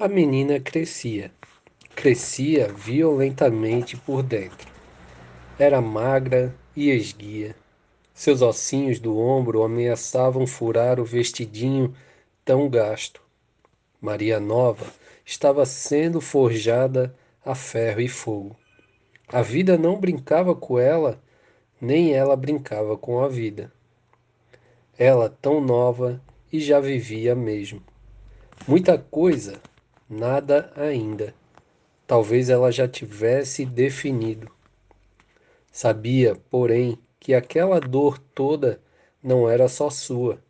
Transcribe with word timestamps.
A 0.00 0.06
menina 0.06 0.60
crescia. 0.60 1.32
Crescia 1.96 2.68
violentamente 2.72 3.96
por 3.96 4.22
dentro. 4.22 4.70
Era 5.58 5.80
magra 5.80 6.54
e 6.76 6.88
esguia. 6.88 7.56
Seus 8.14 8.40
ossinhos 8.40 9.00
do 9.00 9.18
ombro 9.18 9.64
ameaçavam 9.64 10.46
furar 10.46 11.00
o 11.00 11.04
vestidinho 11.04 11.96
tão 12.44 12.68
gasto. 12.68 13.20
Maria 14.00 14.38
Nova 14.38 14.86
estava 15.26 15.66
sendo 15.66 16.20
forjada 16.20 17.12
a 17.44 17.56
ferro 17.56 18.00
e 18.00 18.06
fogo. 18.06 18.54
A 19.26 19.42
vida 19.42 19.76
não 19.76 19.98
brincava 19.98 20.54
com 20.54 20.78
ela, 20.78 21.20
nem 21.80 22.14
ela 22.14 22.36
brincava 22.36 22.96
com 22.96 23.18
a 23.18 23.26
vida. 23.26 23.72
Ela, 24.96 25.28
tão 25.28 25.60
nova, 25.60 26.22
e 26.52 26.60
já 26.60 26.78
vivia 26.78 27.34
mesmo. 27.34 27.82
Muita 28.64 28.96
coisa 28.96 29.60
Nada 30.10 30.72
ainda. 30.74 31.34
Talvez 32.06 32.48
ela 32.48 32.72
já 32.72 32.88
tivesse 32.88 33.66
definido. 33.66 34.50
Sabia, 35.70 36.34
porém, 36.48 36.98
que 37.20 37.34
aquela 37.34 37.78
dor 37.78 38.18
toda 38.18 38.80
não 39.22 39.46
era 39.46 39.68
só 39.68 39.90
sua. 39.90 40.42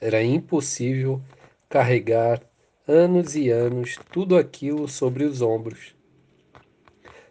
Era 0.00 0.22
impossível 0.22 1.20
carregar 1.68 2.40
anos 2.86 3.36
e 3.36 3.50
anos 3.50 3.98
tudo 4.10 4.38
aquilo 4.38 4.88
sobre 4.88 5.24
os 5.24 5.42
ombros. 5.42 5.94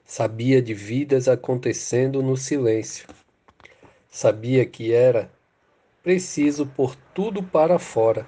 Sabia 0.05 0.61
de 0.61 0.75
vidas 0.75 1.27
acontecendo 1.27 2.21
no 2.21 2.37
silêncio. 2.37 3.07
Sabia 4.07 4.63
que 4.63 4.93
era 4.93 5.31
preciso 6.03 6.67
pôr 6.67 6.95
tudo 7.15 7.41
para 7.41 7.79
fora. 7.79 8.27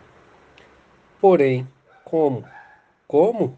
Porém, 1.21 1.67
como? 2.03 2.43
Como? 3.09 3.57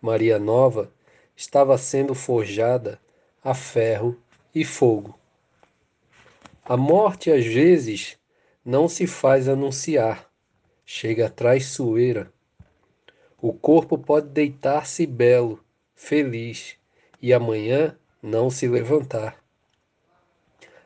Maria 0.00 0.36
Nova 0.36 0.90
estava 1.36 1.78
sendo 1.78 2.12
forjada 2.12 3.00
a 3.40 3.54
ferro 3.54 4.20
e 4.52 4.64
fogo. 4.64 5.16
A 6.64 6.76
morte 6.76 7.30
às 7.30 7.46
vezes 7.46 8.18
não 8.64 8.88
se 8.88 9.06
faz 9.06 9.48
anunciar, 9.48 10.28
chega 10.84 11.30
traiçoeira. 11.30 12.32
O 13.40 13.52
corpo 13.52 13.96
pode 13.96 14.30
deitar-se 14.30 15.06
belo, 15.06 15.64
feliz, 15.94 16.76
e 17.20 17.32
amanhã 17.32 17.96
não 18.20 18.50
se 18.50 18.66
levantar. 18.66 19.36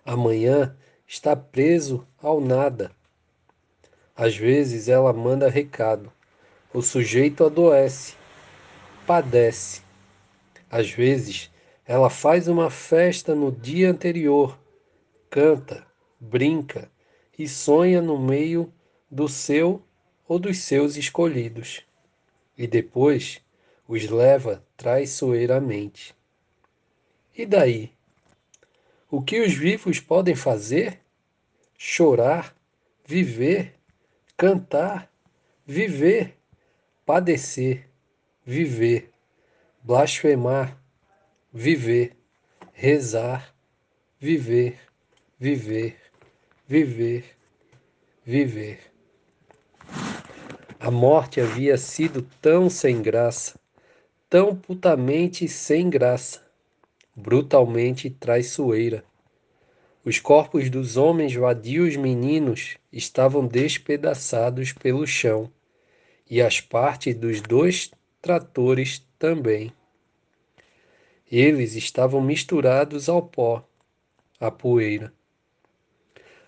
Amanhã 0.04 0.76
está 1.06 1.34
preso 1.34 2.06
ao 2.18 2.38
nada. 2.38 2.90
Às 4.14 4.36
vezes 4.36 4.90
ela 4.90 5.10
manda 5.10 5.48
recado, 5.48 6.12
o 6.76 6.82
sujeito 6.82 7.42
adoece, 7.42 8.16
padece. 9.06 9.80
Às 10.70 10.90
vezes, 10.90 11.50
ela 11.86 12.10
faz 12.10 12.48
uma 12.48 12.68
festa 12.68 13.34
no 13.34 13.50
dia 13.50 13.90
anterior, 13.90 14.58
canta, 15.30 15.86
brinca 16.20 16.90
e 17.38 17.48
sonha 17.48 18.02
no 18.02 18.18
meio 18.18 18.70
do 19.10 19.26
seu 19.26 19.82
ou 20.28 20.38
dos 20.38 20.58
seus 20.58 20.98
escolhidos, 20.98 21.82
e 22.58 22.66
depois 22.66 23.40
os 23.88 24.06
leva 24.10 24.62
traiçoeiramente. 24.76 26.14
E 27.34 27.46
daí? 27.46 27.90
O 29.10 29.22
que 29.22 29.40
os 29.40 29.54
vivos 29.54 29.98
podem 29.98 30.34
fazer? 30.34 31.00
Chorar, 31.78 32.54
viver, 33.06 33.72
cantar, 34.36 35.10
viver 35.66 36.36
padecer, 37.06 37.88
viver, 38.44 39.10
blasfemar, 39.80 40.76
viver, 41.54 42.16
rezar, 42.72 43.54
viver, 44.18 44.76
viver, 45.38 45.96
viver, 46.66 47.24
viver. 48.24 48.80
A 50.80 50.90
morte 50.90 51.40
havia 51.40 51.78
sido 51.78 52.22
tão 52.42 52.68
sem 52.68 53.00
graça, 53.00 53.56
tão 54.28 54.56
putamente 54.56 55.46
sem 55.46 55.88
graça, 55.88 56.42
brutalmente 57.14 58.10
traiçoeira. 58.10 59.04
Os 60.04 60.18
corpos 60.18 60.68
dos 60.68 60.96
homens 60.96 61.32
vadios 61.36 61.94
meninos 61.94 62.76
estavam 62.92 63.46
despedaçados 63.46 64.72
pelo 64.72 65.06
chão 65.06 65.52
e 66.28 66.42
as 66.42 66.60
partes 66.60 67.14
dos 67.14 67.40
dois 67.40 67.90
tratores 68.20 69.06
também. 69.18 69.72
Eles 71.30 71.74
estavam 71.74 72.20
misturados 72.20 73.08
ao 73.08 73.22
pó, 73.22 73.66
à 74.40 74.50
poeira. 74.50 75.12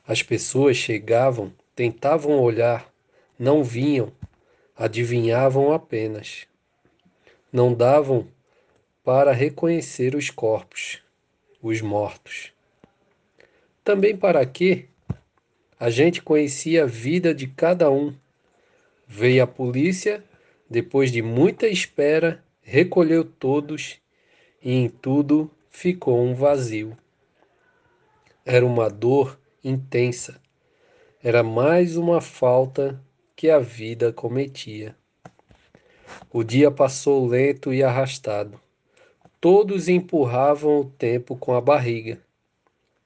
As 0.06 0.22
pessoas 0.22 0.76
chegavam, 0.76 1.52
tentavam 1.74 2.40
olhar, 2.40 2.92
não 3.38 3.62
vinham, 3.62 4.12
adivinhavam 4.76 5.72
apenas. 5.72 6.46
Não 7.52 7.74
davam 7.74 8.28
para 9.04 9.32
reconhecer 9.32 10.14
os 10.14 10.30
corpos, 10.30 11.02
os 11.62 11.80
mortos. 11.80 12.52
Também 13.82 14.16
para 14.16 14.44
quê? 14.44 14.86
A 15.80 15.90
gente 15.90 16.22
conhecia 16.22 16.84
a 16.84 16.86
vida 16.86 17.34
de 17.34 17.46
cada 17.46 17.90
um 17.90 18.14
Veio 19.10 19.42
a 19.42 19.46
polícia, 19.46 20.22
depois 20.68 21.10
de 21.10 21.22
muita 21.22 21.66
espera, 21.66 22.44
recolheu 22.60 23.24
todos 23.24 23.98
e 24.62 24.70
em 24.70 24.86
tudo 24.86 25.50
ficou 25.70 26.22
um 26.22 26.34
vazio. 26.34 26.94
Era 28.44 28.66
uma 28.66 28.90
dor 28.90 29.40
intensa. 29.64 30.38
Era 31.22 31.42
mais 31.42 31.96
uma 31.96 32.20
falta 32.20 33.02
que 33.34 33.48
a 33.48 33.58
vida 33.58 34.12
cometia. 34.12 34.94
O 36.30 36.44
dia 36.44 36.70
passou 36.70 37.26
lento 37.26 37.72
e 37.72 37.82
arrastado. 37.82 38.60
Todos 39.40 39.88
empurravam 39.88 40.80
o 40.80 40.84
tempo 40.84 41.34
com 41.34 41.54
a 41.54 41.62
barriga. 41.62 42.20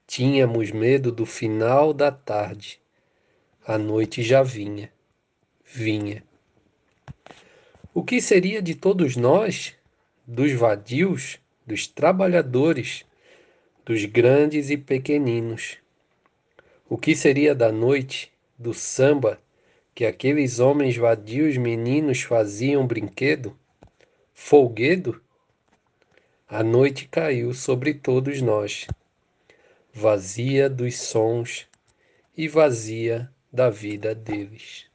Tínhamos 0.05 0.69
medo 0.69 1.13
do 1.13 1.25
final 1.25 1.93
da 1.93 2.11
tarde. 2.11 2.81
A 3.65 3.77
noite 3.77 4.21
já 4.21 4.43
vinha 4.43 4.91
vinha. 5.65 6.23
O 7.93 8.03
que 8.03 8.21
seria 8.21 8.61
de 8.61 8.75
todos 8.75 9.15
nós, 9.15 9.75
dos 10.25 10.51
vadios, 10.53 11.39
dos 11.65 11.87
trabalhadores, 11.87 13.05
dos 13.85 14.05
grandes 14.05 14.69
e 14.69 14.77
pequeninos? 14.77 15.77
O 16.89 16.97
que 16.97 17.15
seria 17.15 17.53
da 17.53 17.71
noite, 17.71 18.31
do 18.57 18.73
samba, 18.73 19.39
que 19.95 20.05
aqueles 20.05 20.59
homens 20.59 20.97
vadios 20.97 21.57
meninos 21.57 22.21
faziam 22.21 22.85
brinquedo? 22.85 23.57
Folguedo? 24.33 25.21
A 26.47 26.63
noite 26.63 27.07
caiu 27.07 27.53
sobre 27.53 27.93
todos 27.93 28.41
nós, 28.41 28.87
vazia 29.93 30.69
dos 30.69 30.99
sons 30.99 31.67
e 32.35 32.47
vazia 32.47 33.31
da 33.51 33.69
vida 33.69 34.13
deles. 34.13 34.92